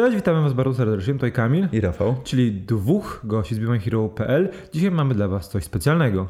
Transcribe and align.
Cześć, 0.00 0.16
witamy 0.16 0.42
Was 0.42 0.52
bardzo 0.52 0.74
serdecznie, 0.74 1.14
tutaj 1.14 1.32
Kamil 1.32 1.68
i 1.72 1.80
Rafał, 1.80 2.16
czyli 2.24 2.52
dwóch 2.52 3.20
gości 3.24 3.54
z 3.54 3.58
BeMyHero.pl. 3.58 4.48
Dzisiaj 4.72 4.90
mamy 4.90 5.14
dla 5.14 5.28
Was 5.28 5.48
coś 5.48 5.64
specjalnego. 5.64 6.28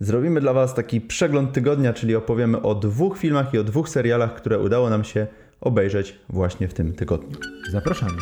Zrobimy 0.00 0.40
dla 0.40 0.52
Was 0.52 0.74
taki 0.74 1.00
przegląd 1.00 1.52
tygodnia, 1.52 1.92
czyli 1.92 2.16
opowiemy 2.16 2.62
o 2.62 2.74
dwóch 2.74 3.18
filmach 3.18 3.54
i 3.54 3.58
o 3.58 3.64
dwóch 3.64 3.88
serialach, 3.88 4.34
które 4.34 4.58
udało 4.58 4.90
nam 4.90 5.04
się 5.04 5.26
obejrzeć 5.60 6.18
właśnie 6.28 6.68
w 6.68 6.74
tym 6.74 6.92
tygodniu. 6.92 7.36
Zapraszamy. 7.70 8.12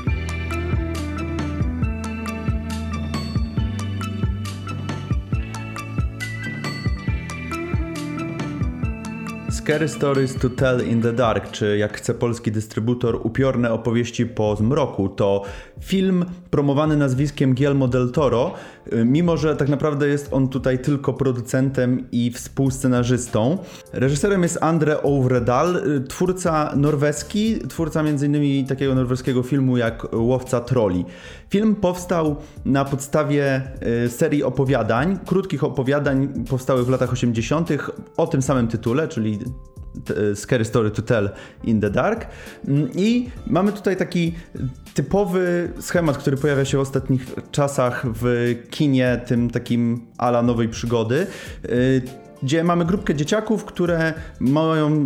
Scary 9.66 9.88
Stories 9.88 10.34
to 10.34 10.50
Tell 10.50 10.88
in 10.88 11.02
the 11.02 11.12
Dark, 11.12 11.50
czy 11.50 11.78
jak 11.78 11.96
chce 11.96 12.14
polski 12.14 12.52
dystrybutor, 12.52 13.20
upiorne 13.22 13.72
opowieści 13.72 14.26
po 14.26 14.56
zmroku, 14.56 15.08
to 15.08 15.42
film 15.80 16.24
promowany 16.50 16.96
nazwiskiem 16.96 17.54
Guillermo 17.54 17.88
del 17.88 18.10
Toro, 18.12 18.54
y, 18.92 19.04
mimo 19.04 19.36
że 19.36 19.56
tak 19.56 19.68
naprawdę 19.68 20.08
jest 20.08 20.28
on 20.32 20.48
tutaj 20.48 20.78
tylko 20.78 21.12
producentem 21.12 22.06
i 22.12 22.30
współscenarzystą. 22.30 23.58
Reżyserem 23.92 24.42
jest 24.42 24.58
Andre 24.60 25.02
Ovredal, 25.02 25.76
y, 25.76 26.00
twórca 26.00 26.72
norweski, 26.76 27.58
twórca 27.68 28.00
m.in. 28.00 28.66
takiego 28.66 28.94
norweskiego 28.94 29.42
filmu 29.42 29.76
jak 29.76 30.06
Łowca 30.14 30.60
Troli. 30.60 31.04
Film 31.50 31.74
powstał 31.74 32.36
na 32.64 32.84
podstawie 32.84 33.62
y, 34.04 34.10
serii 34.10 34.42
opowiadań, 34.42 35.18
krótkich 35.26 35.64
opowiadań 35.64 36.44
powstałych 36.44 36.86
w 36.86 36.88
latach 36.88 37.12
80. 37.12 37.68
o 38.16 38.26
tym 38.26 38.42
samym 38.42 38.68
tytule, 38.68 39.08
czyli 39.08 39.38
Scary 40.34 40.64
Story 40.64 40.90
to 40.90 41.02
Tell 41.02 41.30
in 41.64 41.80
the 41.80 41.90
Dark. 41.90 42.26
Mm, 42.68 42.88
I 42.94 43.30
mamy 43.46 43.72
tutaj 43.72 43.96
taki 43.96 44.34
typowy 44.94 45.72
schemat, 45.80 46.18
który 46.18 46.36
pojawia 46.36 46.64
się 46.64 46.78
w 46.78 46.80
ostatnich 46.80 47.34
czasach 47.50 48.06
w 48.06 48.54
kinie, 48.70 49.20
tym 49.26 49.50
takim 49.50 50.06
ala 50.18 50.42
nowej 50.42 50.68
przygody 50.68 51.26
y, 51.64 52.02
gdzie 52.42 52.64
mamy 52.64 52.84
grupkę 52.84 53.14
dzieciaków, 53.14 53.64
które 53.64 54.14
mają, 54.40 55.04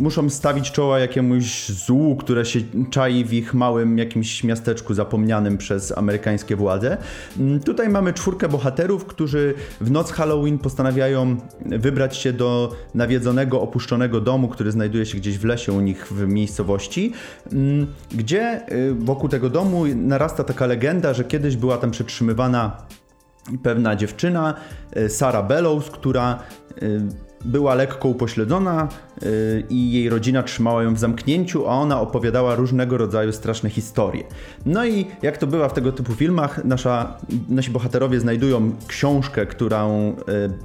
muszą 0.00 0.30
stawić 0.30 0.70
czoła 0.72 0.98
jakiemuś 0.98 1.68
złu, 1.68 2.16
które 2.16 2.44
się 2.44 2.60
czai 2.90 3.24
w 3.24 3.32
ich 3.32 3.54
małym 3.54 3.98
jakimś 3.98 4.44
miasteczku 4.44 4.94
zapomnianym 4.94 5.58
przez 5.58 5.98
amerykańskie 5.98 6.56
władze. 6.56 6.96
Mm, 7.38 7.60
tutaj 7.60 7.88
mamy 7.88 8.12
czwórkę 8.12 8.48
bohaterów, 8.48 9.04
którzy 9.04 9.54
w 9.80 9.90
noc 9.90 10.12
Halloween 10.12 10.58
postanawiają 10.58 11.36
wybrać 11.66 12.16
się 12.16 12.32
do 12.32 12.72
nawiedzonego, 12.94 13.60
opuszczonego 13.60 14.20
domu, 14.20 14.48
który 14.48 14.72
znajduje 14.72 15.06
się 15.06 15.18
gdzieś 15.18 15.38
w 15.38 15.44
lesie 15.44 15.72
u 15.72 15.80
nich 15.80 16.06
w 16.06 16.26
miejscowości, 16.26 17.12
mm, 17.52 17.86
gdzie 18.10 18.72
y, 18.72 18.94
wokół 18.94 19.28
tego 19.28 19.50
domu 19.50 19.84
narasta 19.94 20.44
taka 20.44 20.66
legenda, 20.66 21.14
że 21.14 21.24
kiedyś 21.24 21.56
była 21.56 21.78
tam 21.78 21.90
przetrzymywana 21.90 22.76
pewna 23.62 23.96
dziewczyna, 23.96 24.54
y, 24.96 25.08
Sara 25.08 25.42
Bellows, 25.42 25.90
która 25.90 26.38
y, 26.82 27.00
była 27.44 27.74
lekko 27.74 28.08
upośledzona 28.08 28.88
i 29.70 29.92
jej 29.92 30.08
rodzina 30.08 30.42
trzymała 30.42 30.82
ją 30.82 30.94
w 30.94 30.98
zamknięciu, 30.98 31.68
a 31.68 31.70
ona 31.70 32.00
opowiadała 32.00 32.54
różnego 32.54 32.98
rodzaju 32.98 33.32
straszne 33.32 33.70
historie. 33.70 34.24
No 34.66 34.86
i 34.86 35.06
jak 35.22 35.38
to 35.38 35.46
bywa 35.46 35.68
w 35.68 35.72
tego 35.72 35.92
typu 35.92 36.14
filmach, 36.14 36.64
nasza, 36.64 37.16
nasi 37.48 37.70
bohaterowie 37.70 38.20
znajdują 38.20 38.72
książkę, 38.86 39.46
którą 39.46 40.16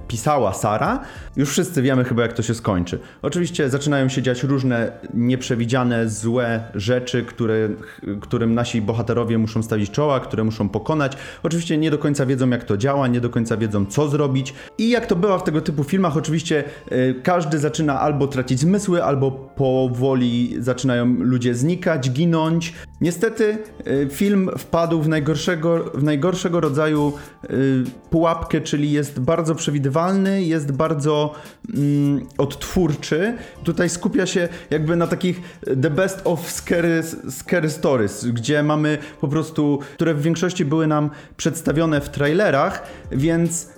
pisała 0.08 0.54
Sara. 0.54 1.00
Już 1.36 1.50
wszyscy 1.50 1.82
wiemy 1.82 2.04
chyba 2.04 2.22
jak 2.22 2.34
to 2.34 2.44
się 2.44 2.54
skończy. 2.54 3.00
Oczywiście 3.22 3.70
zaczynają 3.70 4.10
się 4.10 4.22
dziać 4.22 4.44
różne 4.44 4.92
nieprzewidziane, 5.14 6.10
złe 6.10 6.64
rzeczy, 6.76 7.24
które, 7.24 7.70
którym 8.22 8.54
nasi 8.54 8.82
bohaterowie 8.82 9.38
muszą 9.38 9.64
stawić 9.64 9.92
czoła, 9.92 10.20
które 10.20 10.44
muszą 10.44 10.70
pokonać. 10.70 11.18
Oczywiście 11.44 11.78
nie 11.78 11.92
do 11.92 11.98
końca 11.98 12.26
wiedzą 12.26 12.50
jak 12.50 12.64
to 12.64 12.78
działa, 12.78 13.08
nie 13.08 13.22
do 13.22 13.30
końca 13.30 13.58
wiedzą 13.58 13.86
co 13.86 14.08
zrobić. 14.08 14.54
I 14.78 14.90
jak 14.90 15.06
to 15.06 15.16
bywa 15.16 15.38
w 15.38 15.44
tego 15.44 15.62
typu 15.62 15.84
filmach, 15.84 16.18
oczywiście 16.18 16.64
Y, 16.92 17.16
każdy 17.24 17.60
zaczyna 17.60 18.00
albo 18.00 18.28
tracić 18.28 18.45
zmysły, 18.54 19.04
albo 19.04 19.32
powoli 19.32 20.56
zaczynają 20.60 21.16
ludzie 21.20 21.56
znikać, 21.56 22.12
ginąć. 22.12 22.74
Niestety 23.02 23.58
y, 23.88 24.08
film 24.12 24.50
wpadł 24.58 25.02
w 25.02 25.08
najgorszego, 25.08 25.92
w 25.94 26.04
najgorszego 26.04 26.60
rodzaju 26.60 27.14
y, 27.44 27.84
pułapkę, 28.10 28.62
czyli 28.62 28.92
jest 28.92 29.20
bardzo 29.20 29.56
przewidywalny, 29.56 30.44
jest 30.44 30.72
bardzo 30.72 31.34
mm, 31.74 32.26
odtwórczy. 32.38 33.34
Tutaj 33.64 33.90
skupia 33.90 34.26
się 34.26 34.50
jakby 34.70 34.96
na 34.96 35.08
takich 35.08 35.42
the 35.82 35.90
best 35.90 36.22
of 36.24 36.52
scary, 36.52 37.04
scary 37.30 37.70
stories, 37.70 38.26
gdzie 38.26 38.64
mamy 38.64 38.98
po 39.22 39.28
prostu, 39.28 39.80
które 39.94 40.14
w 40.14 40.22
większości 40.22 40.66
były 40.66 40.88
nam 40.88 41.10
przedstawione 41.38 42.02
w 42.02 42.10
trailerach, 42.10 42.84
więc 43.12 43.70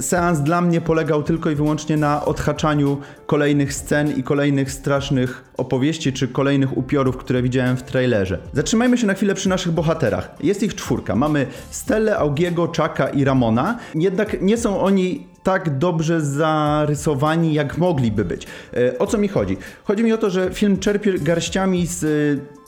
seans 0.00 0.40
dla 0.40 0.60
mnie 0.60 0.80
polegał 0.80 1.22
tylko 1.22 1.50
i 1.50 1.54
wyłącznie 1.54 1.96
na 1.96 2.24
odhaczaniu 2.24 2.98
kolejnych 3.26 3.74
scen 3.74 4.15
i 4.18 4.22
kolejnych 4.22 4.72
strasznych 4.72 5.44
opowieści 5.56 6.12
czy 6.12 6.28
kolejnych 6.28 6.76
upiorów, 6.76 7.16
które 7.16 7.42
widziałem 7.42 7.76
w 7.76 7.82
trailerze. 7.82 8.38
Zatrzymajmy 8.52 8.98
się 8.98 9.06
na 9.06 9.14
chwilę 9.14 9.34
przy 9.34 9.48
naszych 9.48 9.72
bohaterach. 9.72 10.34
Jest 10.40 10.62
ich 10.62 10.74
czwórka. 10.74 11.16
Mamy 11.16 11.46
Stellę, 11.70 12.18
Augiego, 12.18 12.66
Chucka 12.66 13.08
i 13.08 13.24
Ramona. 13.24 13.78
Jednak 13.94 14.42
nie 14.42 14.56
są 14.56 14.80
oni 14.80 15.26
tak 15.42 15.78
dobrze 15.78 16.20
zarysowani, 16.20 17.54
jak 17.54 17.78
mogliby 17.78 18.24
być. 18.24 18.46
E, 18.76 18.98
o 18.98 19.06
co 19.06 19.18
mi 19.18 19.28
chodzi? 19.28 19.56
Chodzi 19.84 20.04
mi 20.04 20.12
o 20.12 20.18
to, 20.18 20.30
że 20.30 20.50
film 20.52 20.78
czerpie 20.78 21.18
garściami 21.18 21.86
z 21.86 22.04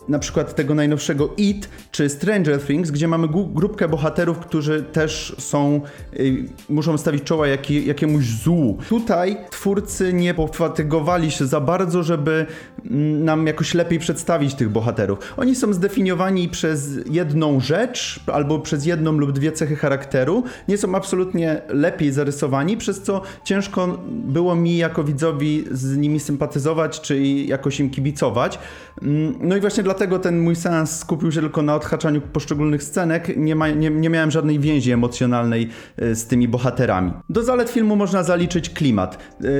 na 0.08 0.18
przykład 0.18 0.54
tego 0.54 0.74
najnowszego 0.74 1.34
It 1.36 1.68
czy 1.90 2.08
Stranger 2.08 2.60
Things, 2.60 2.90
gdzie 2.90 3.08
mamy 3.08 3.28
grupkę 3.54 3.88
bohaterów, 3.88 4.38
którzy 4.38 4.82
też 4.82 5.36
są, 5.38 5.80
y, 6.20 6.44
muszą 6.68 6.98
stawić 6.98 7.22
czoła 7.24 7.46
jak, 7.46 7.70
jakiemuś 7.70 8.24
złu. 8.24 8.78
Tutaj 8.88 9.36
twórcy 9.50 10.12
nie 10.12 10.34
pofatygowali 10.34 11.30
się 11.30 11.46
za 11.46 11.60
bardzo, 11.60 12.02
żeby 12.02 12.46
mm, 12.84 13.24
nam 13.24 13.46
jakoś 13.46 13.74
lepiej 13.74 13.98
przedstawić 13.98 14.54
tych 14.54 14.68
bohaterów. 14.68 15.18
Oni 15.36 15.54
są 15.54 15.72
zdefiniowani 15.72 16.48
przez 16.48 16.90
jedną 17.10 17.60
rzecz 17.60 18.20
albo 18.26 18.58
przez 18.58 18.86
jedną 18.86 19.12
lub 19.12 19.32
dwie 19.32 19.52
cechy 19.52 19.76
charakteru. 19.76 20.44
Nie 20.68 20.78
są 20.78 20.94
absolutnie 20.94 21.62
lepiej 21.68 22.12
zarysowani, 22.12 22.76
przez 22.76 23.02
co 23.02 23.22
ciężko 23.44 23.98
było 24.08 24.56
mi 24.56 24.76
jako 24.76 25.04
widzowi 25.04 25.64
z 25.70 25.96
nimi 25.96 26.20
sympatyzować 26.20 27.00
czy 27.00 27.22
jakoś 27.22 27.80
im 27.80 27.90
kibicować. 27.90 28.58
Mm, 29.02 29.34
no 29.40 29.56
i 29.56 29.60
właśnie 29.60 29.82
dlatego 29.82 29.97
ten 30.18 30.40
mój 30.40 30.56
seans 30.56 30.98
skupił 30.98 31.32
się 31.32 31.40
tylko 31.40 31.62
na 31.62 31.74
odhaczaniu 31.74 32.20
poszczególnych 32.20 32.82
scenek. 32.82 33.36
Nie, 33.36 33.54
ma, 33.56 33.68
nie, 33.68 33.90
nie 33.90 34.10
miałem 34.10 34.30
żadnej 34.30 34.58
więzi 34.58 34.92
emocjonalnej 34.92 35.68
e, 35.96 36.14
z 36.14 36.26
tymi 36.26 36.48
bohaterami. 36.48 37.12
Do 37.28 37.42
zalet 37.42 37.70
filmu 37.70 37.96
można 37.96 38.22
zaliczyć 38.22 38.70
klimat. 38.70 39.18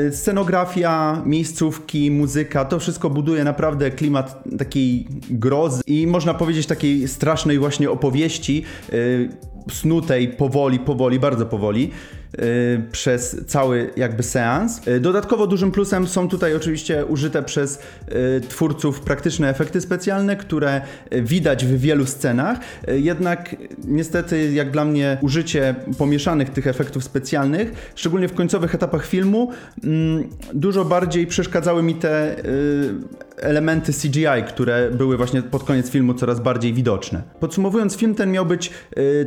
E, 0.08 0.12
scenografia, 0.12 1.22
miejscówki, 1.26 2.10
muzyka, 2.10 2.64
to 2.64 2.78
wszystko 2.78 3.10
buduje 3.10 3.44
naprawdę 3.44 3.90
klimat 3.90 4.44
takiej 4.58 5.06
grozy 5.30 5.82
i 5.86 6.06
można 6.06 6.34
powiedzieć 6.34 6.66
takiej 6.66 7.08
strasznej 7.08 7.58
właśnie 7.58 7.90
opowieści, 7.90 8.64
e, 8.92 8.94
snutej 9.72 10.28
powoli, 10.28 10.78
powoli, 10.78 11.20
bardzo 11.20 11.46
powoli. 11.46 11.90
Y, 12.34 12.82
przez 12.92 13.36
cały 13.46 13.90
jakby 13.96 14.22
seans. 14.22 14.88
Y, 14.88 15.00
dodatkowo 15.00 15.46
dużym 15.46 15.70
plusem 15.70 16.06
są 16.06 16.28
tutaj 16.28 16.54
oczywiście 16.54 17.06
użyte 17.06 17.42
przez 17.42 17.78
y, 18.08 18.40
twórców 18.48 19.00
praktyczne 19.00 19.48
efekty 19.48 19.80
specjalne, 19.80 20.36
które 20.36 20.80
widać 21.12 21.64
w 21.64 21.80
wielu 21.80 22.06
scenach, 22.06 22.58
jednak 22.88 23.56
niestety 23.84 24.52
jak 24.52 24.70
dla 24.70 24.84
mnie 24.84 25.18
użycie 25.20 25.74
pomieszanych 25.98 26.50
tych 26.50 26.66
efektów 26.66 27.04
specjalnych, 27.04 27.92
szczególnie 27.94 28.28
w 28.28 28.34
końcowych 28.34 28.74
etapach 28.74 29.06
filmu, 29.06 29.52
mm, 29.84 30.28
dużo 30.54 30.84
bardziej 30.84 31.26
przeszkadzały 31.26 31.82
mi 31.82 31.94
te 31.94 32.36
elementy 33.40 33.92
CGI, 33.92 34.42
które 34.48 34.90
były 34.90 35.16
właśnie 35.16 35.42
pod 35.42 35.64
koniec 35.64 35.90
filmu 35.90 36.14
coraz 36.14 36.40
bardziej 36.40 36.74
widoczne. 36.74 37.22
Podsumowując, 37.40 37.96
film 37.96 38.14
ten 38.14 38.32
miał 38.32 38.46
być 38.46 38.70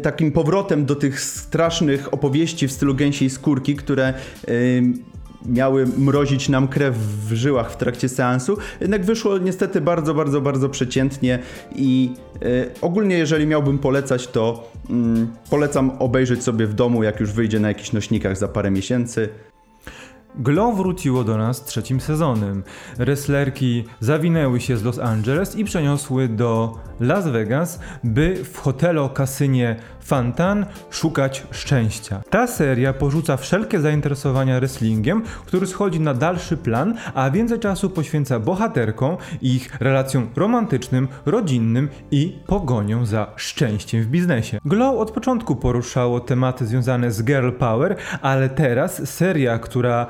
takim 0.01 0.31
powrotem 0.31 0.85
do 0.85 0.95
tych 0.95 1.21
strasznych 1.21 2.13
opowieści 2.13 2.67
w 2.67 2.71
stylu 2.71 2.95
gęsiej 2.95 3.29
skórki, 3.29 3.75
które 3.75 4.13
miały 5.45 5.85
mrozić 5.97 6.49
nam 6.49 6.67
krew 6.67 6.97
w 6.97 7.33
żyłach 7.33 7.71
w 7.71 7.77
trakcie 7.77 8.09
seansu. 8.09 8.57
Jednak 8.81 9.05
wyszło 9.05 9.37
niestety 9.37 9.81
bardzo, 9.81 10.13
bardzo, 10.13 10.41
bardzo 10.41 10.69
przeciętnie 10.69 11.39
i 11.75 12.11
y, 12.43 12.69
ogólnie 12.81 13.17
jeżeli 13.17 13.47
miałbym 13.47 13.79
polecać, 13.79 14.27
to 14.27 14.71
y, 14.89 14.93
polecam 15.49 15.91
obejrzeć 15.99 16.43
sobie 16.43 16.67
w 16.67 16.73
domu, 16.73 17.03
jak 17.03 17.19
już 17.19 17.31
wyjdzie 17.31 17.59
na 17.59 17.67
jakichś 17.67 17.91
nośnikach 17.91 18.37
za 18.37 18.47
parę 18.47 18.71
miesięcy. 18.71 19.29
Glow 20.35 20.77
wróciło 20.77 21.23
do 21.23 21.37
nas 21.37 21.63
trzecim 21.63 22.01
sezonem. 22.01 22.63
Wrestlerki 22.97 23.83
zawinęły 23.99 24.61
się 24.61 24.77
z 24.77 24.83
Los 24.83 24.99
Angeles 24.99 25.55
i 25.55 25.63
przeniosły 25.63 26.27
do 26.27 26.77
Las 26.99 27.27
Vegas, 27.27 27.79
by 28.03 28.43
w 28.43 28.57
hotelu 28.57 29.09
kasynie 29.09 29.75
Fantan 29.99 30.65
szukać 30.89 31.47
szczęścia. 31.51 32.21
Ta 32.29 32.47
seria 32.47 32.93
porzuca 32.93 33.37
wszelkie 33.37 33.79
zainteresowania 33.79 34.59
wrestlingiem, 34.59 35.23
który 35.45 35.67
schodzi 35.67 35.99
na 35.99 36.13
dalszy 36.13 36.57
plan, 36.57 36.95
a 37.13 37.31
więcej 37.31 37.59
czasu 37.59 37.89
poświęca 37.89 38.39
bohaterkom, 38.39 39.17
ich 39.41 39.81
relacjom 39.81 40.27
romantycznym, 40.35 41.07
rodzinnym 41.25 41.89
i 42.11 42.39
pogonią 42.47 43.05
za 43.05 43.27
szczęściem 43.35 44.03
w 44.03 44.07
biznesie. 44.07 44.59
Glow 44.65 44.99
od 44.99 45.11
początku 45.11 45.55
poruszało 45.55 46.19
tematy 46.19 46.65
związane 46.65 47.11
z 47.11 47.23
girl 47.23 47.51
power, 47.51 47.95
ale 48.21 48.49
teraz 48.49 49.09
seria, 49.09 49.59
która, 49.59 50.07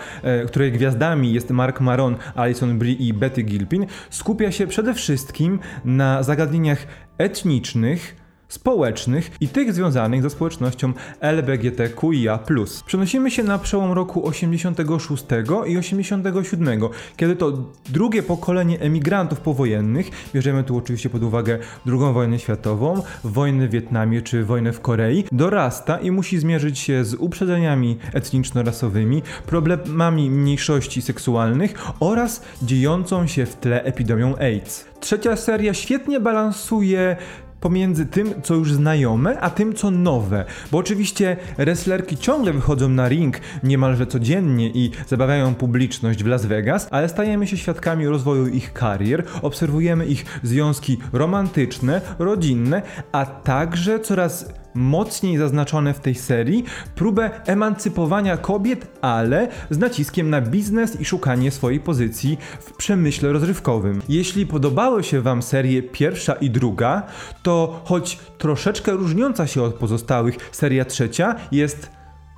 której 0.48 0.72
gwiazdami 0.72 1.34
jest 1.34 1.50
Mark 1.50 1.80
Maron, 1.80 2.16
Alison 2.36 2.80
Brie 2.80 2.94
i 2.94 3.14
Betty 3.14 3.44
Gilpin, 3.44 3.86
skupia 4.10 4.52
się 4.52 4.68
przede 4.68 4.94
wszystkim 4.94 5.60
na 5.86 6.24
zagadnieniach 6.24 6.88
etnicznych, 7.18 8.21
społecznych 8.52 9.32
i 9.42 9.48
tych 9.48 9.74
związanych 9.74 10.22
ze 10.22 10.30
społecznością 10.30 10.94
LBGTQIA+. 11.20 12.40
Przenosimy 12.86 13.32
się 13.32 13.44
na 13.44 13.60
przełom 13.60 13.92
roku 13.92 14.28
86 14.28 15.24
i 15.68 15.78
87, 15.78 16.82
kiedy 17.18 17.36
to 17.36 17.54
drugie 17.90 18.24
pokolenie 18.24 18.80
emigrantów 18.80 19.40
powojennych, 19.40 20.10
bierzemy 20.34 20.64
tu 20.64 20.78
oczywiście 20.78 21.10
pod 21.10 21.24
uwagę 21.24 21.60
II 21.88 22.14
wojnę 22.14 22.40
światową, 22.40 23.02
wojnę 23.24 23.68
w 23.68 23.72
Wietnamie 23.72 24.22
czy 24.22 24.44
wojnę 24.46 24.74
w 24.74 24.82
Korei, 24.82 25.24
dorasta 25.32 25.98
i 25.98 26.12
musi 26.12 26.40
zmierzyć 26.40 26.80
się 26.80 27.06
z 27.06 27.14
uprzedzeniami 27.14 27.98
etniczno-rasowymi, 28.14 29.22
problemami 29.46 30.32
mniejszości 30.32 31.02
seksualnych 31.02 31.74
oraz 32.00 32.42
dziejącą 32.62 33.28
się 33.28 33.46
w 33.46 33.56
tle 33.56 33.84
epidemią 33.84 34.38
AIDS. 34.38 34.86
Trzecia 35.00 35.36
seria 35.36 35.74
świetnie 35.74 36.20
balansuje 36.20 37.18
pomiędzy 37.62 38.06
tym, 38.06 38.34
co 38.44 38.54
już 38.56 38.74
znajome, 38.74 39.40
a 39.40 39.50
tym, 39.50 39.74
co 39.74 39.92
nowe. 39.92 40.46
Bo 40.72 40.78
oczywiście 40.78 41.38
wrestlerki 41.58 42.18
ciągle 42.18 42.54
wychodzą 42.54 42.90
na 42.90 43.10
ring 43.10 43.40
niemalże 43.64 44.08
codziennie 44.08 44.70
i 44.70 44.92
zabawiają 45.08 45.56
publiczność 45.56 46.24
w 46.24 46.28
Las 46.28 46.46
Vegas, 46.46 46.88
ale 46.92 47.10
stajemy 47.10 47.48
się 47.48 47.58
świadkami 47.58 48.08
rozwoju 48.08 48.48
ich 48.48 48.74
karier, 48.74 49.24
obserwujemy 49.42 50.06
ich 50.06 50.40
związki 50.44 50.98
romantyczne, 51.14 52.02
rodzinne, 52.20 52.82
a 53.12 53.26
także 53.26 54.00
coraz 54.00 54.61
mocniej 54.74 55.38
zaznaczone 55.38 55.94
w 55.94 56.00
tej 56.00 56.16
serii 56.16 56.64
próbę 56.96 57.30
emancypowania 57.46 58.38
kobiet, 58.38 58.88
ale 59.02 59.48
z 59.70 59.78
naciskiem 59.78 60.30
na 60.30 60.42
biznes 60.42 61.02
i 61.02 61.06
szukanie 61.06 61.52
swojej 61.52 61.80
pozycji 61.80 62.38
w 62.60 62.74
przemyśle 62.74 63.32
rozrywkowym. 63.32 64.02
Jeśli 64.10 64.46
podobały 64.46 65.04
się 65.04 65.22
Wam 65.22 65.42
serie 65.42 65.84
pierwsza 65.84 66.34
i 66.34 66.50
druga, 66.50 67.04
to 67.44 67.82
choć 67.86 68.20
troszeczkę 68.38 68.92
różniąca 68.92 69.48
się 69.48 69.64
od 69.64 69.74
pozostałych, 69.74 70.50
seria 70.52 70.86
trzecia 70.86 71.36
jest 71.52 71.90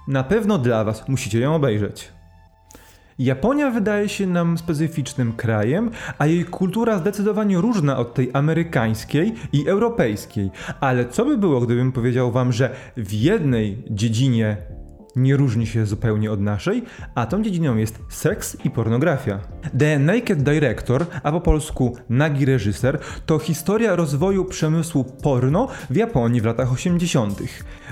na 0.07 0.23
pewno 0.23 0.57
dla 0.57 0.83
Was. 0.83 1.09
Musicie 1.09 1.39
ją 1.39 1.55
obejrzeć. 1.55 2.12
Japonia 3.19 3.71
wydaje 3.71 4.09
się 4.09 4.27
nam 4.27 4.57
specyficznym 4.57 5.33
krajem, 5.33 5.91
a 6.17 6.25
jej 6.25 6.45
kultura 6.45 6.97
zdecydowanie 6.97 7.57
różna 7.57 7.97
od 7.97 8.13
tej 8.13 8.29
amerykańskiej 8.33 9.33
i 9.53 9.67
europejskiej. 9.67 10.51
Ale 10.79 11.05
co 11.05 11.25
by 11.25 11.37
było, 11.37 11.61
gdybym 11.61 11.91
powiedział 11.91 12.31
wam, 12.31 12.51
że 12.51 12.75
w 12.97 13.13
jednej 13.13 13.83
dziedzinie 13.89 14.57
nie 15.15 15.37
różni 15.37 15.67
się 15.67 15.85
zupełnie 15.85 16.31
od 16.31 16.41
naszej, 16.41 16.83
a 17.15 17.25
tą 17.25 17.43
dziedziną 17.43 17.77
jest 17.77 17.99
seks 18.09 18.57
i 18.65 18.69
pornografia. 18.69 19.39
The 19.79 19.99
Naked 19.99 20.43
Director, 20.43 21.05
a 21.23 21.31
po 21.31 21.41
polsku 21.41 21.97
Nagi 22.09 22.45
Reżyser, 22.45 22.99
to 23.25 23.39
historia 23.39 23.95
rozwoju 23.95 24.45
przemysłu 24.45 25.03
porno 25.03 25.67
w 25.89 25.95
Japonii 25.95 26.41
w 26.41 26.45
latach 26.45 26.73
80. 26.73 27.39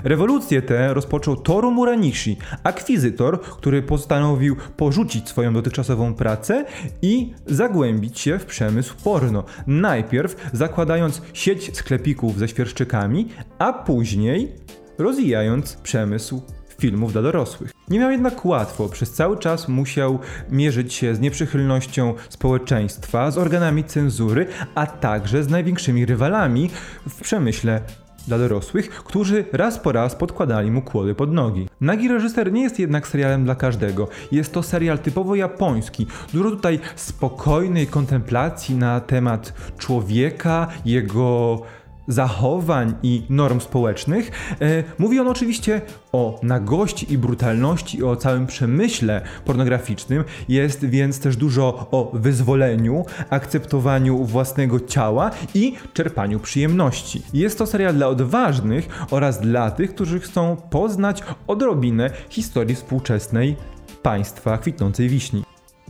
Rewolucję 0.04 0.62
tę 0.62 0.94
rozpoczął 0.94 1.36
Toru 1.36 1.70
Muranishi, 1.70 2.36
akwizytor, 2.62 3.40
który 3.40 3.82
postanowił 3.82 4.56
porzucić 4.76 5.28
swoją 5.28 5.54
dotychczasową 5.54 6.14
pracę 6.14 6.64
i 7.02 7.34
zagłębić 7.46 8.20
się 8.20 8.38
w 8.38 8.46
przemysł 8.46 8.94
porno. 9.04 9.44
Najpierw 9.66 10.50
zakładając 10.52 11.22
sieć 11.32 11.76
sklepików 11.76 12.38
ze 12.38 12.48
świerszczykami, 12.48 13.28
a 13.58 13.72
później 13.72 14.52
rozwijając 14.98 15.76
przemysł 15.76 16.42
filmów 16.82 17.12
dla 17.12 17.22
dorosłych. 17.22 17.70
Nie 17.88 17.98
miał 17.98 18.10
jednak 18.10 18.44
łatwo, 18.44 18.88
przez 18.88 19.12
cały 19.12 19.38
czas 19.38 19.68
musiał 19.68 20.18
mierzyć 20.50 20.94
się 20.94 21.14
z 21.14 21.20
nieprzychylnością 21.20 22.14
społeczeństwa, 22.28 23.30
z 23.30 23.38
organami 23.38 23.84
cenzury, 23.84 24.46
a 24.74 24.86
także 24.86 25.42
z 25.42 25.48
największymi 25.48 26.06
rywalami 26.06 26.70
w 27.08 27.20
przemyśle 27.20 27.80
dla 28.28 28.38
dorosłych, 28.38 28.90
którzy 28.90 29.44
raz 29.52 29.78
po 29.78 29.92
raz 29.92 30.14
podkładali 30.14 30.70
mu 30.70 30.82
kłody 30.82 31.14
pod 31.14 31.32
nogi. 31.32 31.68
Nagi 31.80 32.08
reżyser 32.08 32.52
nie 32.52 32.62
jest 32.62 32.78
jednak 32.78 33.08
serialem 33.08 33.44
dla 33.44 33.54
każdego. 33.54 34.08
Jest 34.32 34.52
to 34.52 34.62
serial 34.62 34.98
typowo 34.98 35.34
japoński. 35.34 36.06
Dużo 36.32 36.50
tutaj 36.50 36.80
spokojnej 36.96 37.86
kontemplacji 37.86 38.74
na 38.74 39.00
temat 39.00 39.54
człowieka, 39.78 40.66
jego 40.84 41.62
zachowań 42.08 42.94
i 43.02 43.22
norm 43.30 43.60
społecznych. 43.60 44.30
E, 44.60 44.84
mówi 44.98 45.20
on 45.20 45.28
oczywiście 45.28 45.80
o 46.12 46.40
nagości 46.42 47.12
i 47.12 47.18
brutalności, 47.18 48.04
o 48.04 48.16
całym 48.16 48.46
przemyśle 48.46 49.22
pornograficznym. 49.44 50.24
Jest 50.48 50.84
więc 50.84 51.20
też 51.20 51.36
dużo 51.36 51.88
o 51.90 52.10
wyzwoleniu, 52.14 53.04
akceptowaniu 53.30 54.24
własnego 54.24 54.80
ciała 54.80 55.30
i 55.54 55.74
czerpaniu 55.92 56.40
przyjemności. 56.40 57.22
Jest 57.34 57.58
to 57.58 57.66
serial 57.66 57.94
dla 57.94 58.08
odważnych 58.08 58.88
oraz 59.10 59.40
dla 59.40 59.70
tych, 59.70 59.94
którzy 59.94 60.20
chcą 60.20 60.56
poznać 60.70 61.22
odrobinę 61.46 62.10
historii 62.28 62.74
współczesnej 62.74 63.56
państwa 64.02 64.58
kwitnącej 64.58 65.08
wiśni. 65.08 65.44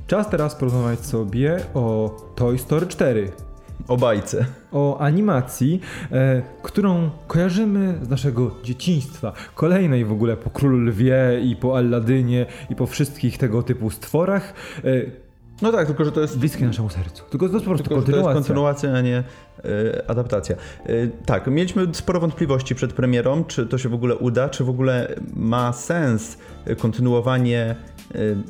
Czas 0.07 0.31
teraz 0.31 0.55
porozmawiać 0.55 1.07
sobie 1.07 1.61
o 1.75 2.17
Toy 2.35 2.59
Story 2.59 2.87
4 2.87 3.33
o 3.89 3.97
bajce. 3.97 4.45
O 4.73 4.99
animacji, 4.99 5.81
e, 6.13 6.43
którą 6.63 7.11
kojarzymy 7.27 7.95
z 8.03 8.09
naszego 8.09 8.51
dzieciństwa. 8.65 9.33
Kolejnej 9.55 10.05
w 10.05 10.13
ogóle 10.13 10.37
po 10.37 10.51
Królu 10.51 10.79
Lwie 10.79 11.41
i 11.45 11.57
po 11.57 11.77
Alladynie 11.77 12.47
i 12.71 12.75
po 12.77 12.87
wszystkich 12.87 13.39
tego 13.39 13.63
typu 13.63 13.91
stworach. 13.91 14.55
E, 14.85 15.23
no 15.63 15.73
tak, 15.73 15.87
tylko 15.87 16.05
że 16.05 16.13
to 16.13 16.21
jest. 16.21 16.39
Bliskie 16.39 16.67
naszemu 16.67 16.91
sercu. 16.91 17.25
Tylko 17.31 17.49
to 17.49 17.53
jest 17.53 17.65
po 17.65 17.71
prostu 17.71 17.89
tylko, 17.89 18.03
kontynuacja. 18.03 18.33
To 18.33 18.39
jest 18.39 18.49
kontynuacja, 18.49 18.93
a 18.93 19.01
nie 19.01 19.17
e, 19.17 20.11
adaptacja. 20.11 20.57
E, 20.57 21.07
tak, 21.27 21.47
mieliśmy 21.47 21.87
sporo 21.93 22.21
wątpliwości 22.21 22.75
przed 22.75 22.93
premierą, 22.93 23.45
czy 23.45 23.67
to 23.67 23.79
się 23.79 23.89
w 23.89 23.95
ogóle 23.95 24.17
uda, 24.17 24.49
czy 24.49 24.65
w 24.65 24.69
ogóle 24.69 25.15
ma 25.37 25.73
sens 25.73 26.39
kontynuowanie 26.79 27.77
Y, 27.92 27.92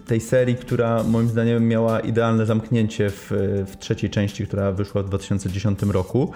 tej 0.06 0.20
serii, 0.20 0.54
która 0.56 1.02
moim 1.02 1.28
zdaniem 1.28 1.68
miała 1.68 2.00
idealne 2.00 2.46
zamknięcie 2.46 3.10
w, 3.10 3.30
w 3.66 3.76
trzeciej 3.78 4.10
części, 4.10 4.46
która 4.46 4.72
wyszła 4.72 5.02
w 5.02 5.08
2010 5.08 5.82
roku. 5.82 6.32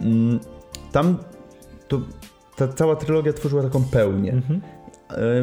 Mm, 0.00 0.40
tam 0.92 1.16
to, 1.88 2.00
ta 2.56 2.68
cała 2.68 2.96
trylogia 2.96 3.32
tworzyła 3.32 3.62
taką 3.62 3.84
pełnię. 3.84 4.32
Mhm. 4.32 4.60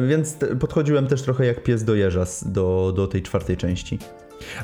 Y, 0.04 0.06
więc 0.08 0.36
podchodziłem 0.60 1.06
też 1.06 1.22
trochę 1.22 1.46
jak 1.46 1.62
pies 1.62 1.84
do 1.84 1.94
jeża 1.94 2.24
do, 2.46 2.92
do 2.96 3.06
tej 3.06 3.22
czwartej 3.22 3.56
części. 3.56 3.98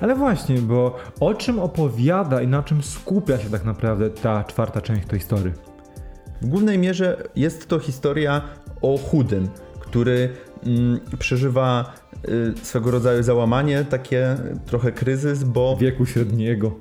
Ale 0.00 0.14
właśnie, 0.14 0.58
bo 0.58 0.96
o 1.20 1.34
czym 1.34 1.58
opowiada 1.58 2.42
i 2.42 2.46
na 2.46 2.62
czym 2.62 2.82
skupia 2.82 3.38
się 3.38 3.50
tak 3.50 3.64
naprawdę 3.64 4.10
ta 4.10 4.44
czwarta 4.44 4.80
część 4.80 5.06
tej 5.06 5.18
historii? 5.18 5.52
W 6.42 6.46
głównej 6.46 6.78
mierze 6.78 7.22
jest 7.36 7.68
to 7.68 7.78
historia 7.78 8.42
o 8.82 8.98
chudym, 8.98 9.48
który 9.80 10.28
przeżywa 11.18 11.92
y, 12.28 12.54
swego 12.62 12.90
rodzaju 12.90 13.22
załamanie, 13.22 13.84
takie 13.84 14.36
trochę 14.66 14.92
kryzys, 14.92 15.44
bo... 15.44 15.76
Wieku 15.80 16.06
średniego. 16.06 16.72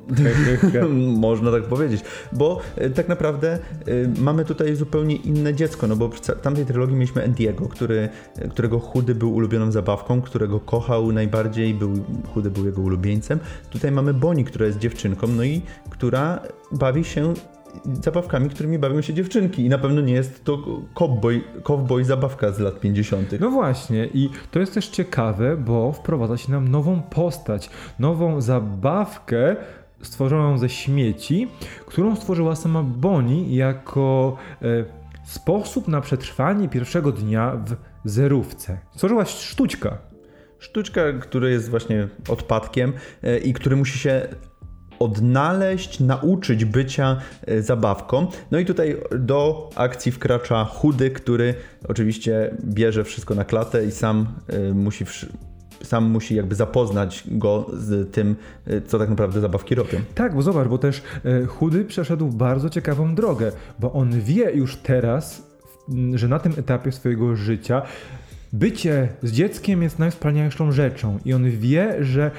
Można 1.18 1.52
tak 1.52 1.64
powiedzieć, 1.64 2.02
bo 2.32 2.62
y, 2.82 2.90
tak 2.90 3.08
naprawdę 3.08 3.60
y, 3.88 4.10
mamy 4.20 4.46
tutaj 4.46 4.76
zupełnie 4.76 5.16
inne 5.16 5.54
dziecko, 5.54 5.88
no 5.88 5.96
bo 5.96 6.10
w 6.10 6.22
tamtej 6.42 6.66
trylogii 6.66 6.96
mieliśmy 6.96 7.24
Andiego, 7.24 7.68
który, 7.68 8.10
którego 8.50 8.80
chudy 8.80 9.16
był 9.16 9.36
ulubioną 9.36 9.72
zabawką, 9.72 10.22
którego 10.22 10.60
kochał 10.60 11.12
najbardziej, 11.12 11.74
był, 11.74 11.94
chudy 12.34 12.52
był 12.52 12.66
jego 12.66 12.82
ulubieńcem. 12.82 13.40
Tutaj 13.70 13.92
mamy 13.92 14.14
Boni, 14.14 14.46
która 14.46 14.66
jest 14.66 14.80
dziewczynką, 14.80 15.28
no 15.28 15.44
i 15.44 15.62
która 15.90 16.40
bawi 16.72 17.04
się 17.04 17.34
zabawkami, 18.04 18.50
którymi 18.50 18.80
bawią 18.80 19.02
się 19.02 19.14
dziewczynki. 19.14 19.66
I 19.66 19.70
na 19.70 19.78
pewno 19.78 20.02
nie 20.02 20.14
jest 20.14 20.44
to 20.44 20.58
cowboy, 20.94 21.42
cowboy 21.64 22.04
zabawka 22.04 22.52
z 22.52 22.60
lat 22.60 22.80
50. 22.80 23.40
No 23.40 23.50
właśnie, 23.50 24.10
i 24.14 24.30
to 24.52 24.60
jest 24.60 24.74
też 24.74 24.88
ciekawe, 24.88 25.58
bo 25.58 25.92
wprowadza 25.92 26.38
się 26.38 26.52
nam 26.52 26.68
nową 26.68 27.02
postać, 27.02 27.70
nową 28.00 28.42
zabawkę 28.42 29.56
stworzoną 30.02 30.58
ze 30.58 30.70
śmieci, 30.70 31.48
którą 31.86 32.16
stworzyła 32.16 32.56
sama 32.56 32.84
Bonnie 32.84 33.56
jako 33.56 34.38
e, 34.62 34.66
sposób 35.26 35.88
na 35.88 36.02
przetrwanie 36.02 36.70
pierwszego 36.70 37.12
dnia 37.12 37.58
w 38.06 38.10
zerówce. 38.10 38.78
Stworzyła 38.96 39.26
sztućka. 39.26 39.98
Sztuczka, 40.60 41.02
który 41.14 41.52
jest 41.52 41.70
właśnie 41.70 42.08
odpadkiem 42.30 42.94
e, 43.24 43.38
i 43.38 43.54
który 43.54 43.76
musi 43.76 44.00
się 44.00 44.28
odnaleźć, 45.00 46.00
nauczyć 46.00 46.66
bycia 46.66 47.18
e, 47.48 47.62
zabawką. 47.62 48.28
No 48.52 48.60
i 48.60 48.66
tutaj 48.66 48.98
do 49.20 49.70
akcji 49.76 50.12
wkracza 50.12 50.66
chudy, 50.66 51.12
który 51.12 51.54
oczywiście 51.88 52.56
bierze 52.66 53.04
wszystko 53.04 53.36
na 53.36 53.46
klatę 53.46 53.86
i 53.86 53.92
sam 53.92 54.28
e, 54.48 54.74
musi 54.74 55.06
sam 55.84 56.06
musi 56.06 56.36
jakby 56.36 56.56
zapoznać 56.56 57.24
go 57.28 57.66
z 57.74 58.12
tym, 58.12 58.36
co 58.88 59.00
tak 59.00 59.10
naprawdę 59.10 59.42
zabawki 59.42 59.76
robią. 59.76 60.00
Tak, 60.16 60.36
bo 60.36 60.42
zobacz, 60.42 60.68
bo 60.68 60.78
też 60.78 61.04
Chudy 61.48 61.86
przeszedł 61.86 62.28
bardzo 62.28 62.70
ciekawą 62.70 63.16
drogę, 63.16 63.52
bo 63.80 63.94
on 63.94 64.22
wie 64.22 64.52
już 64.52 64.78
teraz, 64.78 65.44
że 66.14 66.28
na 66.28 66.40
tym 66.40 66.54
etapie 66.58 66.92
swojego 66.92 67.36
życia 67.36 67.82
bycie 68.54 69.10
z 69.24 69.32
dzieckiem 69.32 69.84
jest 69.84 70.00
najwspanialszą 70.00 70.72
rzeczą 70.72 71.20
i 71.26 71.34
on 71.34 71.52
wie, 71.52 71.96
że 72.00 72.32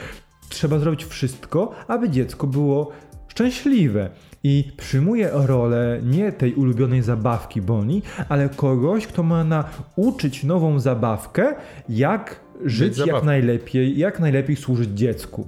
trzeba 0.51 0.79
zrobić 0.79 1.05
wszystko, 1.05 1.75
aby 1.89 2.11
dziecko 2.11 2.47
było 2.47 2.91
szczęśliwe. 3.29 4.11
I 4.45 4.73
przyjmuje 4.77 5.31
rolę 5.33 6.01
nie 6.03 6.33
tej 6.33 6.55
ulubionej 6.55 7.03
zabawki 7.03 7.63
Bonnie, 7.63 8.01
ale 8.29 8.49
kogoś, 8.49 9.07
kto 9.07 9.23
ma 9.23 9.45
nauczyć 9.45 10.45
nową 10.45 10.81
zabawkę, 10.81 11.55
jak 11.89 12.41
żyć 12.65 12.99
jak 12.99 13.25
najlepiej, 13.25 13.99
jak 13.99 14.21
najlepiej 14.21 14.57
służyć 14.57 14.91
dziecku. 14.91 15.47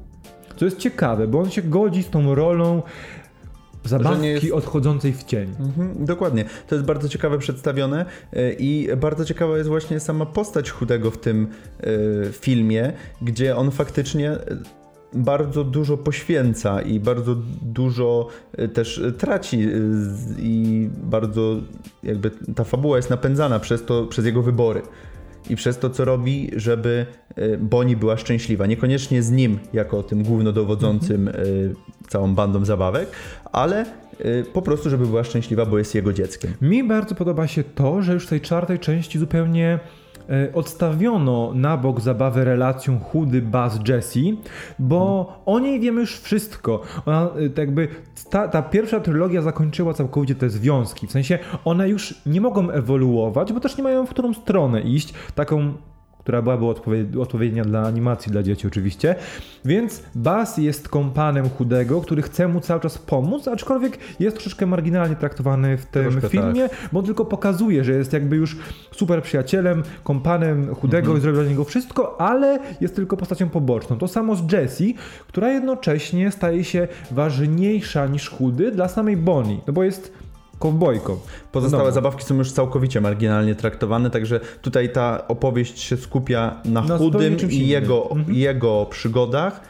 Co 0.56 0.64
jest 0.64 0.78
ciekawe, 0.78 1.28
bo 1.28 1.40
on 1.40 1.50
się 1.50 1.62
godzi 1.62 2.02
z 2.02 2.10
tą 2.10 2.34
rolą 2.34 2.82
zabawki 3.84 4.26
jest... 4.26 4.52
odchodzącej 4.52 5.12
w 5.12 5.24
cień. 5.24 5.54
Mhm, 5.60 6.04
dokładnie. 6.04 6.44
To 6.68 6.74
jest 6.74 6.86
bardzo 6.86 7.08
ciekawe 7.08 7.38
przedstawione 7.38 8.04
e, 8.32 8.52
i 8.52 8.88
bardzo 8.96 9.24
ciekawa 9.24 9.56
jest 9.56 9.68
właśnie 9.68 10.00
sama 10.00 10.26
postać 10.26 10.70
Chudego 10.70 11.10
w 11.10 11.18
tym 11.18 11.46
y, 11.86 12.32
filmie, 12.32 12.92
gdzie 13.22 13.56
on 13.56 13.70
faktycznie 13.70 14.30
e, 14.30 14.38
bardzo 15.14 15.64
dużo 15.64 15.96
poświęca 15.96 16.82
i 16.82 17.00
bardzo 17.00 17.36
dużo 17.62 18.28
też 18.74 19.02
traci 19.18 19.68
i 20.38 20.88
bardzo 21.02 21.56
jakby 22.02 22.30
ta 22.54 22.64
fabuła 22.64 22.96
jest 22.96 23.10
napędzana 23.10 23.60
przez 23.60 23.84
to, 23.84 24.06
przez 24.06 24.26
jego 24.26 24.42
wybory 24.42 24.82
i 25.50 25.56
przez 25.56 25.78
to, 25.78 25.90
co 25.90 26.04
robi, 26.04 26.50
żeby 26.56 27.06
Boni 27.58 27.96
była 27.96 28.16
szczęśliwa. 28.16 28.66
Niekoniecznie 28.66 29.22
z 29.22 29.30
nim, 29.30 29.58
jako 29.72 30.02
tym 30.02 30.22
głównodowodzącym 30.22 31.28
mhm. 31.28 31.74
całą 32.08 32.34
bandą 32.34 32.64
zabawek, 32.64 33.08
ale 33.52 33.84
po 34.52 34.62
prostu, 34.62 34.90
żeby 34.90 35.06
była 35.06 35.24
szczęśliwa, 35.24 35.66
bo 35.66 35.78
jest 35.78 35.94
jego 35.94 36.12
dzieckiem. 36.12 36.52
Mi 36.62 36.84
bardzo 36.84 37.14
podoba 37.14 37.46
się 37.46 37.64
to, 37.64 38.02
że 38.02 38.14
już 38.14 38.26
w 38.26 38.28
tej 38.28 38.40
czwartej 38.40 38.78
części 38.78 39.18
zupełnie 39.18 39.78
odstawiono 40.54 41.52
na 41.54 41.76
bok 41.76 42.00
zabawę 42.00 42.44
relacją 42.44 42.98
chudy 42.98 43.42
Buzz 43.42 43.88
Jessie, 43.88 44.40
bo 44.78 45.32
o 45.46 45.58
niej 45.58 45.80
wiemy 45.80 46.00
już 46.00 46.20
wszystko. 46.20 46.82
Ona, 47.06 47.30
y, 47.40 47.50
tak 47.50 47.58
jakby 47.58 47.88
ta, 48.30 48.48
ta, 48.48 48.62
pierwsza 48.62 49.00
trylogia 49.00 49.42
zakończyła 49.42 49.94
całkowicie 49.94 50.34
te 50.34 50.50
związki. 50.50 51.06
W 51.06 51.12
sensie 51.12 51.38
one 51.64 51.88
już 51.88 52.14
nie 52.26 52.40
mogą 52.40 52.70
ewoluować, 52.70 53.52
bo 53.52 53.60
też 53.60 53.76
nie 53.76 53.82
mają 53.84 54.06
w 54.06 54.10
którą 54.10 54.34
stronę 54.34 54.80
iść. 54.80 55.14
Taką 55.34 55.72
która 56.22 56.42
byłaby 56.42 56.66
odpowiednia 57.20 57.64
dla 57.64 57.82
animacji 57.82 58.32
dla 58.32 58.42
dzieci 58.42 58.66
oczywiście. 58.66 59.14
Więc 59.64 60.02
Bas 60.14 60.58
jest 60.58 60.88
kompanem 60.88 61.48
chudego, 61.48 62.00
który 62.00 62.22
chce 62.22 62.48
mu 62.48 62.60
cały 62.60 62.80
czas 62.80 62.98
pomóc, 62.98 63.48
aczkolwiek 63.48 63.98
jest 64.20 64.36
troszeczkę 64.36 64.66
marginalnie 64.66 65.16
traktowany 65.16 65.76
w 65.76 65.86
tym 65.86 66.10
troszkę 66.10 66.28
filmie, 66.28 66.68
tak. 66.68 66.78
bo 66.92 67.02
tylko 67.02 67.24
pokazuje, 67.24 67.84
że 67.84 67.92
jest 67.92 68.12
jakby 68.12 68.36
już 68.36 68.56
super 68.92 69.22
przyjacielem, 69.22 69.82
kompanem 70.04 70.74
chudego 70.74 71.06
mhm. 71.06 71.18
i 71.18 71.20
zrobi 71.20 71.38
dla 71.38 71.48
niego 71.48 71.64
wszystko, 71.64 72.20
ale 72.20 72.58
jest 72.80 72.96
tylko 72.96 73.16
postacią 73.16 73.48
poboczną. 73.48 73.98
To 73.98 74.08
samo 74.08 74.36
z 74.36 74.52
Jessie, 74.52 74.94
która 75.28 75.52
jednocześnie 75.52 76.30
staje 76.30 76.64
się 76.64 76.88
ważniejsza 77.10 78.06
niż 78.06 78.30
chudy 78.30 78.70
dla 78.70 78.88
samej 78.88 79.16
Bonnie, 79.16 79.58
no 79.66 79.72
bo 79.72 79.82
jest 79.82 80.12
kowbojką. 80.62 81.18
Pozostałe 81.52 81.84
no. 81.84 81.92
zabawki 81.92 82.24
są 82.24 82.34
już 82.34 82.52
całkowicie 82.52 83.00
marginalnie 83.00 83.54
traktowane, 83.54 84.10
także 84.10 84.40
tutaj 84.62 84.92
ta 84.92 85.28
opowieść 85.28 85.80
się 85.80 85.96
skupia 85.96 86.60
na, 86.64 86.82
na 86.82 86.98
chudym 86.98 87.36
i 87.50 87.68
jego, 87.68 88.10
mhm. 88.10 88.36
jego 88.36 88.86
przygodach 88.90 89.60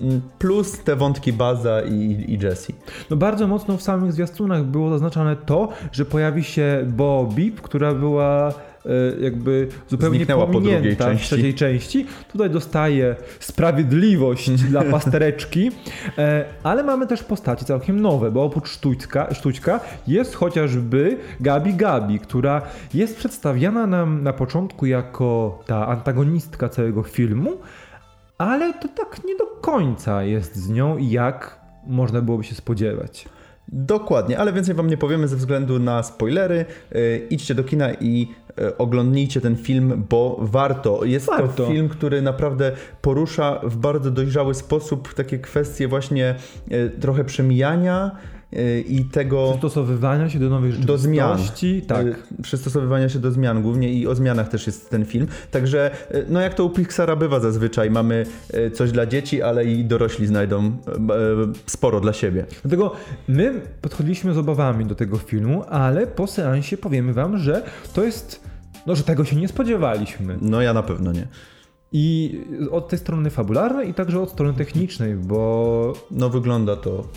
mm, 0.00 0.20
plus 0.38 0.78
te 0.84 0.96
wątki 0.96 1.32
Baza 1.32 1.82
i, 1.82 2.24
i 2.28 2.38
Jesse. 2.44 2.72
No 3.10 3.16
bardzo 3.16 3.46
mocno 3.46 3.76
w 3.76 3.82
samych 3.82 4.12
zwiastunach 4.12 4.64
było 4.64 4.90
zaznaczone 4.90 5.36
to, 5.36 5.68
że 5.92 6.04
pojawi 6.04 6.44
się 6.44 6.84
Bo 6.86 7.28
Bip, 7.34 7.60
która 7.60 7.94
była 7.94 8.54
jakby 9.20 9.68
zupełnie 9.88 10.18
Zniknęła 10.18 10.46
pominięta 10.46 11.10
po 11.10 11.14
w 11.14 11.20
trzeciej 11.20 11.54
części. 11.54 12.06
Tutaj 12.32 12.50
dostaje 12.50 13.16
sprawiedliwość 13.40 14.50
dla 14.70 14.82
pastereczki, 14.82 15.70
e, 16.18 16.44
ale 16.62 16.82
mamy 16.82 17.06
też 17.06 17.22
postacie 17.22 17.64
całkiem 17.64 18.00
nowe, 18.00 18.30
bo 18.30 18.44
oprócz 18.44 18.68
Sztućka, 18.68 19.34
Sztućka 19.34 19.80
jest 20.06 20.34
chociażby 20.34 21.18
Gabi 21.40 21.74
Gabi, 21.74 22.18
która 22.18 22.62
jest 22.94 23.16
przedstawiana 23.16 23.86
nam 23.86 24.22
na 24.22 24.32
początku 24.32 24.86
jako 24.86 25.58
ta 25.66 25.86
antagonistka 25.86 26.68
całego 26.68 27.02
filmu, 27.02 27.58
ale 28.38 28.74
to 28.74 28.88
tak 28.88 29.24
nie 29.24 29.36
do 29.36 29.46
końca 29.46 30.22
jest 30.22 30.56
z 30.56 30.68
nią, 30.68 30.96
jak 30.98 31.60
można 31.86 32.20
byłoby 32.20 32.44
się 32.44 32.54
spodziewać. 32.54 33.28
Dokładnie, 33.72 34.38
ale 34.38 34.52
więcej 34.52 34.74
wam 34.74 34.86
nie 34.86 34.96
powiemy 34.96 35.28
ze 35.28 35.36
względu 35.36 35.78
na 35.78 36.02
spoilery. 36.02 36.64
Yy, 36.92 37.26
idźcie 37.30 37.54
do 37.54 37.64
kina 37.64 37.92
i 37.92 38.28
yy, 38.58 38.76
oglądnijcie 38.76 39.40
ten 39.40 39.56
film, 39.56 40.04
bo 40.08 40.36
warto. 40.40 41.04
Jest 41.04 41.26
warto. 41.26 41.48
to 41.48 41.66
film, 41.66 41.88
który 41.88 42.22
naprawdę 42.22 42.72
porusza 43.02 43.60
w 43.62 43.76
bardzo 43.76 44.10
dojrzały 44.10 44.54
sposób 44.54 45.14
takie 45.14 45.38
kwestie 45.38 45.88
właśnie 45.88 46.34
yy, 46.68 46.90
trochę 47.00 47.24
przemijania 47.24 48.16
i 48.88 49.04
tego... 49.12 49.48
Przystosowywania 49.50 50.30
się 50.30 50.38
do 50.38 50.48
nowych 50.48 50.72
rzeczywistości. 50.72 51.82
Do 51.82 51.86
zmian. 51.86 52.06
Tak. 52.06 52.28
Przystosowywania 52.42 53.08
się 53.08 53.18
do 53.18 53.30
zmian 53.30 53.62
głównie 53.62 53.92
i 53.92 54.06
o 54.06 54.14
zmianach 54.14 54.48
też 54.48 54.66
jest 54.66 54.90
ten 54.90 55.04
film. 55.04 55.26
Także 55.50 55.90
no 56.28 56.40
jak 56.40 56.54
to 56.54 56.64
u 56.64 56.70
Pixara 56.70 57.16
bywa 57.16 57.40
zazwyczaj, 57.40 57.90
mamy 57.90 58.26
coś 58.74 58.92
dla 58.92 59.06
dzieci, 59.06 59.42
ale 59.42 59.64
i 59.64 59.84
dorośli 59.84 60.26
znajdą 60.26 60.76
sporo 61.66 62.00
dla 62.00 62.12
siebie. 62.12 62.46
Dlatego 62.62 62.92
my 63.28 63.60
podchodziliśmy 63.82 64.34
z 64.34 64.38
obawami 64.38 64.86
do 64.86 64.94
tego 64.94 65.16
filmu, 65.16 65.64
ale 65.68 66.06
po 66.06 66.26
seansie 66.26 66.76
powiemy 66.76 67.12
wam, 67.12 67.38
że 67.38 67.62
to 67.94 68.04
jest... 68.04 68.48
No, 68.86 68.94
że 68.94 69.02
tego 69.02 69.24
się 69.24 69.36
nie 69.36 69.48
spodziewaliśmy. 69.48 70.38
No 70.40 70.62
ja 70.62 70.74
na 70.74 70.82
pewno 70.82 71.12
nie. 71.12 71.26
I 71.92 72.40
od 72.70 72.88
tej 72.88 72.98
strony 72.98 73.30
fabularnej 73.30 73.90
i 73.90 73.94
także 73.94 74.20
od 74.20 74.30
strony 74.30 74.54
technicznej, 74.54 75.14
bo... 75.14 75.92
No 76.10 76.30
wygląda 76.30 76.76
to 76.76 77.08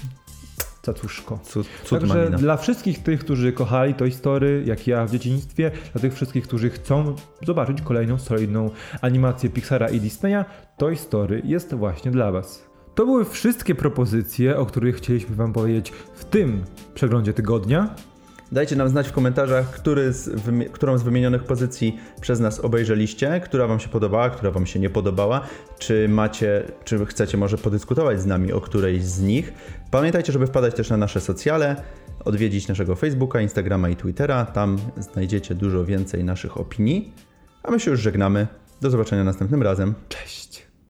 cacuszko. 0.81 1.39
Cud, 1.43 1.67
cud 1.83 1.99
Także 1.99 2.15
malina. 2.15 2.37
dla 2.37 2.57
wszystkich 2.57 3.03
tych, 3.03 3.19
którzy 3.19 3.53
kochali 3.53 3.93
Toy 3.93 4.11
Story, 4.11 4.63
jak 4.65 4.87
ja 4.87 5.05
w 5.05 5.11
dzieciństwie, 5.11 5.71
dla 5.93 6.01
tych 6.01 6.13
wszystkich, 6.13 6.43
którzy 6.43 6.69
chcą 6.69 7.15
zobaczyć 7.45 7.81
kolejną 7.81 8.17
solidną 8.17 8.69
animację 9.01 9.49
Pixara 9.49 9.89
i 9.89 9.99
Disneya, 9.99 10.45
Toy 10.77 10.95
Story 10.95 11.41
jest 11.45 11.73
właśnie 11.73 12.11
dla 12.11 12.31
Was. 12.31 12.71
To 12.95 13.05
były 13.05 13.25
wszystkie 13.25 13.75
propozycje, 13.75 14.57
o 14.57 14.65
których 14.65 14.95
chcieliśmy 14.95 15.35
Wam 15.35 15.53
powiedzieć 15.53 15.93
w 16.15 16.25
tym 16.25 16.63
przeglądzie 16.93 17.33
tygodnia. 17.33 17.95
Dajcie 18.51 18.75
nam 18.75 18.89
znać 18.89 19.07
w 19.07 19.11
komentarzach, 19.11 19.71
który 19.71 20.13
z 20.13 20.41
którą 20.71 20.97
z 20.97 21.03
wymienionych 21.03 21.43
pozycji 21.43 21.99
przez 22.21 22.39
nas 22.39 22.59
obejrzeliście, 22.59 23.41
która 23.45 23.67
Wam 23.67 23.79
się 23.79 23.89
podobała, 23.89 24.29
która 24.29 24.51
Wam 24.51 24.65
się 24.65 24.79
nie 24.79 24.89
podobała, 24.89 25.41
czy 25.79 26.09
macie, 26.09 26.63
czy 26.83 27.05
chcecie 27.05 27.37
może 27.37 27.57
podyskutować 27.57 28.21
z 28.21 28.25
nami 28.25 28.53
o 28.53 28.61
którejś 28.61 29.03
z 29.03 29.21
nich. 29.21 29.53
Pamiętajcie, 29.91 30.33
żeby 30.33 30.47
wpadać 30.47 30.75
też 30.75 30.89
na 30.89 30.97
nasze 30.97 31.21
socjale, 31.21 31.75
odwiedzić 32.25 32.67
naszego 32.67 32.95
Facebooka, 32.95 33.41
Instagrama 33.41 33.89
i 33.89 33.95
Twittera. 33.95 34.45
Tam 34.45 34.77
znajdziecie 34.97 35.55
dużo 35.55 35.85
więcej 35.85 36.23
naszych 36.23 36.57
opinii. 36.57 37.13
A 37.63 37.71
my 37.71 37.79
się 37.79 37.91
już 37.91 37.99
żegnamy. 37.99 38.47
Do 38.81 38.89
zobaczenia 38.89 39.23
następnym 39.23 39.63
razem. 39.63 39.93
Cześć! 40.09 40.70